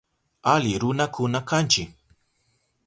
Ali 0.53 0.73
runakuna 0.81 1.39
kanchi. 1.49 1.83